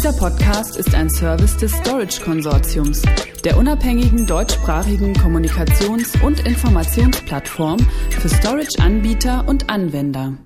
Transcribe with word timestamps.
Dieser 0.00 0.16
Podcast 0.16 0.78
ist 0.78 0.94
ein 0.94 1.10
Service 1.10 1.58
des 1.58 1.72
Storage 1.72 2.22
Konsortiums, 2.22 3.02
der 3.44 3.58
unabhängigen 3.58 4.26
deutschsprachigen 4.26 5.12
Kommunikations- 5.12 6.18
und 6.24 6.40
Informationsplattform 6.46 7.78
für 8.08 8.30
Storage-Anbieter 8.30 9.46
und 9.46 9.68
Anwender. 9.68 10.38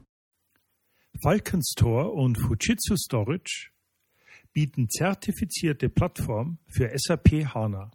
Falkenstore 1.22 2.11
und 2.11 2.37
Fujitsu 2.37 2.96
Storage 2.96 3.71
bieten 4.53 4.88
zertifizierte 4.90 5.89
Plattform 5.89 6.59
für 6.66 6.91
SAP 6.93 7.55
HANA. 7.55 7.93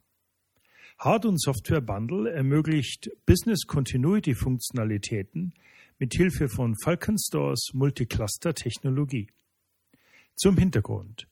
Hard- 0.97 1.25
und 1.25 1.41
Software 1.41 1.81
Bundle 1.81 2.31
ermöglicht 2.31 3.09
Business 3.25 3.67
Continuity 3.67 4.33
Funktionalitäten 4.33 5.53
mit 5.97 6.13
Hilfe 6.13 6.47
von 6.47 6.77
Falkenstores 6.81 7.71
Multicluster 7.73 8.53
Technologie. 8.53 9.27
Zum 10.37 10.55
Hintergrund. 10.55 11.28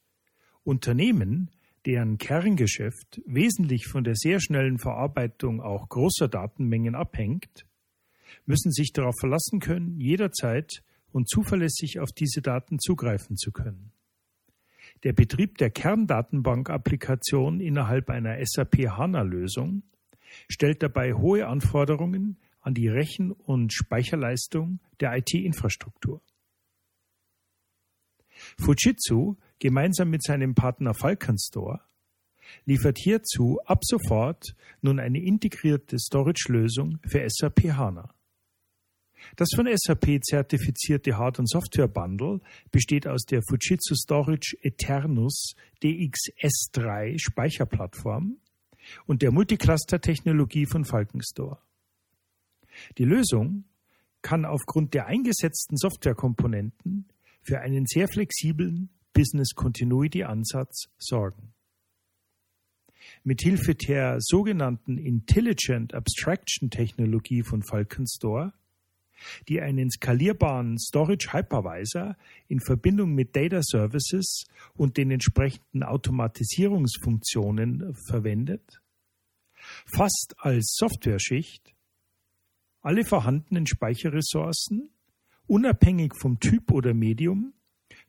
Unternehmen, 0.67 1.49
deren 1.85 2.17
Kerngeschäft 2.17 3.21
wesentlich 3.25 3.87
von 3.87 4.03
der 4.03 4.15
sehr 4.15 4.41
schnellen 4.41 4.77
Verarbeitung 4.77 5.61
auch 5.61 5.87
großer 5.87 6.27
Datenmengen 6.27 6.93
abhängt, 6.93 7.65
müssen 8.45 8.73
sich 8.73 8.91
darauf 8.91 9.15
verlassen 9.17 9.61
können, 9.61 9.97
jederzeit 9.97 10.83
und 11.13 11.29
zuverlässig 11.29 12.01
auf 12.01 12.09
diese 12.11 12.41
Daten 12.41 12.79
zugreifen 12.79 13.37
zu 13.37 13.53
können. 13.53 13.93
Der 15.03 15.13
Betrieb 15.13 15.57
der 15.57 15.69
Kerndatenbank-Applikation 15.69 17.61
innerhalb 17.61 18.09
einer 18.09 18.37
SAP 18.45 18.89
HANA-Lösung 18.89 19.83
stellt 20.49 20.83
dabei 20.83 21.13
hohe 21.13 21.47
Anforderungen 21.47 22.37
an 22.59 22.73
die 22.73 22.89
Rechen- 22.89 23.31
und 23.31 23.71
Speicherleistung 23.71 24.81
der 24.99 25.15
IT-Infrastruktur. 25.15 26.21
Fujitsu 28.59 29.37
gemeinsam 29.59 30.09
mit 30.09 30.23
seinem 30.23 30.55
Partner 30.55 30.93
Falconstore 30.93 31.81
liefert 32.65 32.97
hierzu 32.97 33.59
ab 33.65 33.83
sofort 33.83 34.55
nun 34.81 34.99
eine 34.99 35.21
integrierte 35.21 35.99
Storage-Lösung 35.99 36.99
für 37.05 37.25
SAP 37.27 37.73
HANA. 37.73 38.13
Das 39.35 39.49
von 39.55 39.67
SAP 39.67 40.23
zertifizierte 40.23 41.17
Hard- 41.17 41.39
und 41.39 41.49
Software-Bundle 41.49 42.39
besteht 42.71 43.07
aus 43.07 43.25
der 43.25 43.41
Fujitsu 43.41 43.95
Storage 43.95 44.55
Eternus 44.61 45.55
DXS3 45.83 47.19
Speicherplattform 47.19 48.37
und 49.05 49.21
der 49.21 49.31
Multicluster-Technologie 49.31 50.65
von 50.65 50.85
Falkenstore. 50.85 51.59
Die 52.97 53.05
Lösung 53.05 53.65
kann 54.21 54.45
aufgrund 54.45 54.93
der 54.93 55.07
eingesetzten 55.07 55.77
Softwarekomponenten 55.77 57.07
für 57.41 57.59
einen 57.59 57.85
sehr 57.85 58.07
flexiblen 58.07 58.89
Business 59.17 59.53
Continuity 59.55 60.23
Ansatz 60.23 60.89
sorgen. 60.99 61.51
Mithilfe 63.23 63.73
der 63.73 64.17
sogenannten 64.19 64.99
Intelligent 64.99 65.95
Abstraction 65.95 66.69
Technologie 66.69 67.41
von 67.41 67.63
Falkenstore 67.63 68.53
die 69.47 69.59
einen 69.59 69.89
skalierbaren 69.89 70.77
Storage 70.77 71.33
Hypervisor 71.33 72.15
in 72.47 72.59
Verbindung 72.59 73.15
mit 73.15 73.35
Data 73.35 73.63
Services 73.63 74.43
und 74.75 74.97
den 74.97 75.09
entsprechenden 75.09 75.81
Automatisierungsfunktionen 75.81 77.95
verwendet, 78.07 78.83
fast 79.87 80.35
als 80.37 80.75
Softwareschicht 80.77 81.73
alle 82.81 83.03
vorhandenen 83.03 83.65
Speicherressourcen 83.65 84.91
unabhängig 85.47 86.13
vom 86.15 86.39
Typ 86.39 86.71
oder 86.71 86.93
Medium 86.93 87.55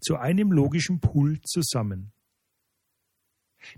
zu 0.00 0.16
einem 0.16 0.52
logischen 0.52 1.00
Pool 1.00 1.40
zusammen. 1.42 2.12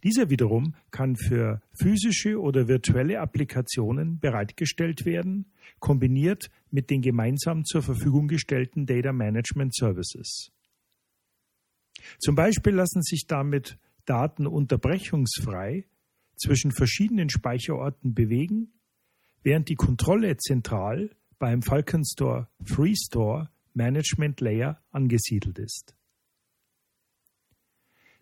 Dieser 0.05 0.31
wiederum 0.31 0.75
kann 0.91 1.17
für 1.17 1.63
physische 1.73 2.41
oder 2.41 2.69
virtuelle 2.69 3.21
Applikationen 3.21 4.19
bereitgestellt 4.19 5.05
werden, 5.05 5.53
kombiniert 5.79 6.51
mit 6.71 6.91
den 6.91 7.01
gemeinsam 7.01 7.65
zur 7.65 7.83
Verfügung 7.83 8.29
gestellten 8.29 8.87
Data 8.87 9.13
Management 9.13 9.75
Services. 9.75 10.53
Zum 12.19 12.35
Beispiel 12.35 12.75
lassen 12.75 13.03
sich 13.03 13.27
damit 13.27 13.79
Daten 14.05 14.47
unterbrechungsfrei 14.47 15.87
zwischen 16.37 16.73
verschiedenen 16.73 17.31
Speicherorten 17.31 18.15
bewegen, 18.15 18.73
während 19.43 19.69
die 19.69 19.75
Kontrolle 19.75 20.37
zentral 20.37 21.11
beim 21.39 21.63
Falcon 21.63 22.05
Store 22.05 22.49
FreeStore 22.65 23.51
Management 23.75 24.41
Layer 24.41 24.83
angesiedelt 24.91 25.59
ist. 25.59 25.95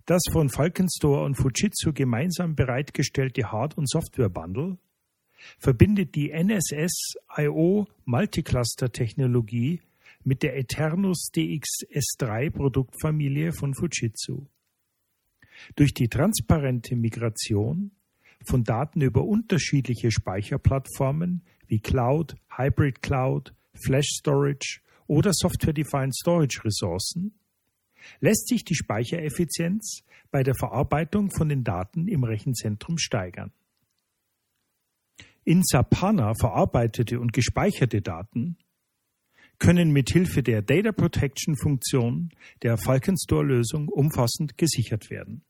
Das 0.08 0.22
von 0.32 0.48
Falkenstore 0.48 1.22
und 1.22 1.34
Fujitsu 1.34 1.92
gemeinsam 1.92 2.54
bereitgestellte 2.54 3.52
Hard- 3.52 3.76
und 3.76 3.90
Software-Bundle 3.90 4.78
verbindet 5.58 6.14
die 6.14 6.30
NSS-IO 6.30 7.86
Multicluster-Technologie 8.06 9.82
mit 10.24 10.42
der 10.42 10.56
Eternus 10.56 11.28
DXS3 11.34 12.50
Produktfamilie 12.50 13.52
von 13.52 13.74
Fujitsu. 13.74 14.46
Durch 15.76 15.92
die 15.92 16.08
transparente 16.08 16.96
Migration 16.96 17.90
von 18.46 18.64
Daten 18.64 19.02
über 19.02 19.24
unterschiedliche 19.24 20.10
Speicherplattformen 20.10 21.42
wie 21.66 21.80
Cloud, 21.80 22.34
Hybrid 22.56 23.02
Cloud, 23.02 23.52
Flash 23.74 24.08
Storage 24.18 24.80
oder 25.06 25.32
Software-Defined 25.34 26.16
Storage 26.16 26.64
Ressourcen 26.64 27.38
lässt 28.20 28.48
sich 28.48 28.64
die 28.64 28.74
Speichereffizienz 28.74 30.02
bei 30.30 30.42
der 30.42 30.54
Verarbeitung 30.54 31.30
von 31.30 31.48
den 31.48 31.64
Daten 31.64 32.08
im 32.08 32.24
Rechenzentrum 32.24 32.98
steigern. 32.98 33.52
In 35.44 35.62
Sapana 35.64 36.34
verarbeitete 36.34 37.18
und 37.20 37.32
gespeicherte 37.32 38.02
Daten 38.02 38.58
können 39.58 39.92
mithilfe 39.92 40.42
der 40.42 40.62
Data 40.62 40.92
Protection 40.92 41.56
Funktion 41.56 42.30
der 42.62 42.76
Falkenstore 42.76 43.44
Lösung 43.44 43.88
umfassend 43.88 44.56
gesichert 44.58 45.10
werden. 45.10 45.44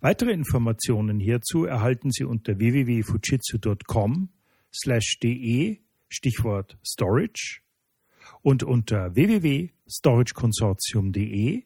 Weitere 0.00 0.32
Informationen 0.32 1.18
hierzu 1.18 1.64
erhalten 1.64 2.10
Sie 2.10 2.24
unter 2.24 2.58
www.fujitsu.com 2.58 4.28
slash 4.72 5.18
de 5.22 5.78
Stichwort 6.08 6.78
Storage 6.84 7.62
und 8.42 8.62
unter 8.62 9.14
www.storageconsortium.de 9.14 11.64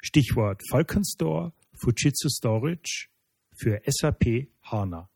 Stichwort 0.00 0.62
Falconstore 0.70 1.52
Fujitsu 1.76 2.28
Storage 2.28 3.08
für 3.56 3.80
SAP 3.86 4.48
HANA. 4.62 5.08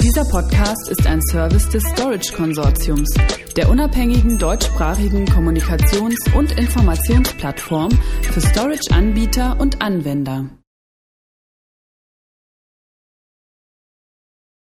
Dieser 0.00 0.24
Podcast 0.24 0.88
ist 0.90 1.06
ein 1.06 1.20
Service 1.22 1.68
des 1.70 1.82
Storage 1.92 2.32
Konsortiums, 2.32 3.12
der 3.56 3.68
unabhängigen 3.68 4.38
deutschsprachigen 4.38 5.26
Kommunikations- 5.26 6.32
und 6.36 6.52
Informationsplattform 6.52 7.90
für 8.22 8.40
Storage-Anbieter 8.40 9.58
und 9.58 9.82
Anwender. 9.82 10.50